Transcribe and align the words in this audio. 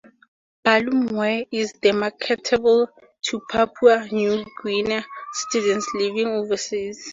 Bilumware 0.65 1.45
is 1.51 1.75
now 1.83 1.91
marketable 1.91 2.89
to 3.25 3.39
Papua 3.51 4.07
New 4.11 4.43
Guinea 4.63 5.05
citizens 5.31 5.85
living 5.93 6.25
overseas. 6.27 7.07